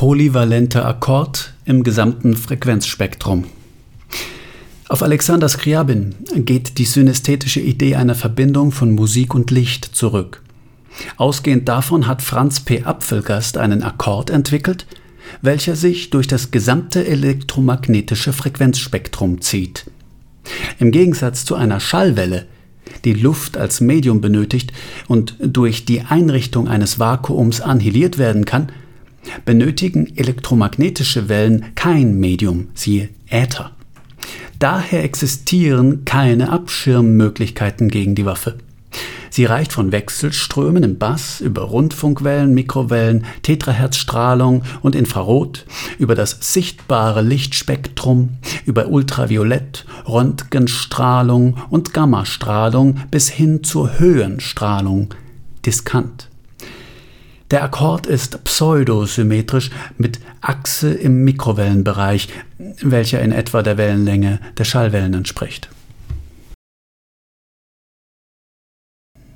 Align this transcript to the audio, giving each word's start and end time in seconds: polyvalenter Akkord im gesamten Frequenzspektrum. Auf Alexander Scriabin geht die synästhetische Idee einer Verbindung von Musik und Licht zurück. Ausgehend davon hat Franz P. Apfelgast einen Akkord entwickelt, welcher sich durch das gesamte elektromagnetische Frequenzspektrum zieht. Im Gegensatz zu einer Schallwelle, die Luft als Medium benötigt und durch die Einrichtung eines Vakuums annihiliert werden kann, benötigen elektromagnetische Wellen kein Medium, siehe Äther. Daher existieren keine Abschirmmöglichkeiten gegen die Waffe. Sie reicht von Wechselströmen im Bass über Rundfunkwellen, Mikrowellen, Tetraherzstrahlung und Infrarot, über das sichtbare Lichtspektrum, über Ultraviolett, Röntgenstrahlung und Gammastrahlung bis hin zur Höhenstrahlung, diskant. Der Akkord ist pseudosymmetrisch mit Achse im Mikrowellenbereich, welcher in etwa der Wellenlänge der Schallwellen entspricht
polyvalenter 0.00 0.86
Akkord 0.86 1.52
im 1.66 1.82
gesamten 1.82 2.34
Frequenzspektrum. 2.34 3.44
Auf 4.88 5.02
Alexander 5.02 5.46
Scriabin 5.46 6.14
geht 6.36 6.78
die 6.78 6.86
synästhetische 6.86 7.60
Idee 7.60 7.96
einer 7.96 8.14
Verbindung 8.14 8.72
von 8.72 8.92
Musik 8.92 9.34
und 9.34 9.50
Licht 9.50 9.84
zurück. 9.84 10.42
Ausgehend 11.18 11.68
davon 11.68 12.06
hat 12.06 12.22
Franz 12.22 12.60
P. 12.60 12.84
Apfelgast 12.84 13.58
einen 13.58 13.82
Akkord 13.82 14.30
entwickelt, 14.30 14.86
welcher 15.42 15.76
sich 15.76 16.08
durch 16.08 16.26
das 16.26 16.50
gesamte 16.50 17.06
elektromagnetische 17.06 18.32
Frequenzspektrum 18.32 19.42
zieht. 19.42 19.84
Im 20.78 20.92
Gegensatz 20.92 21.44
zu 21.44 21.56
einer 21.56 21.78
Schallwelle, 21.78 22.46
die 23.04 23.12
Luft 23.12 23.58
als 23.58 23.82
Medium 23.82 24.22
benötigt 24.22 24.72
und 25.08 25.36
durch 25.42 25.84
die 25.84 26.00
Einrichtung 26.00 26.68
eines 26.68 26.98
Vakuums 26.98 27.60
annihiliert 27.60 28.16
werden 28.16 28.46
kann, 28.46 28.72
benötigen 29.44 30.16
elektromagnetische 30.16 31.28
Wellen 31.28 31.66
kein 31.74 32.18
Medium, 32.18 32.68
siehe 32.74 33.08
Äther. 33.28 33.72
Daher 34.58 35.04
existieren 35.04 36.04
keine 36.04 36.50
Abschirmmöglichkeiten 36.50 37.88
gegen 37.88 38.14
die 38.14 38.26
Waffe. 38.26 38.58
Sie 39.30 39.44
reicht 39.44 39.72
von 39.72 39.92
Wechselströmen 39.92 40.82
im 40.82 40.98
Bass 40.98 41.40
über 41.40 41.62
Rundfunkwellen, 41.62 42.52
Mikrowellen, 42.52 43.24
Tetraherzstrahlung 43.42 44.64
und 44.82 44.96
Infrarot, 44.96 45.66
über 45.98 46.16
das 46.16 46.52
sichtbare 46.52 47.22
Lichtspektrum, 47.22 48.38
über 48.66 48.88
Ultraviolett, 48.88 49.86
Röntgenstrahlung 50.08 51.56
und 51.70 51.94
Gammastrahlung 51.94 53.00
bis 53.10 53.28
hin 53.28 53.62
zur 53.62 54.00
Höhenstrahlung, 54.00 55.14
diskant. 55.64 56.29
Der 57.50 57.64
Akkord 57.64 58.06
ist 58.06 58.44
pseudosymmetrisch 58.44 59.70
mit 59.98 60.20
Achse 60.40 60.92
im 60.92 61.24
Mikrowellenbereich, 61.24 62.28
welcher 62.80 63.20
in 63.20 63.32
etwa 63.32 63.62
der 63.62 63.76
Wellenlänge 63.76 64.38
der 64.56 64.64
Schallwellen 64.64 65.14
entspricht 65.14 65.68